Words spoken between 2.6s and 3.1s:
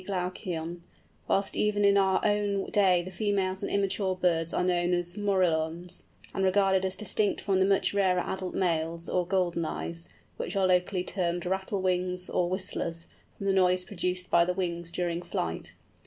day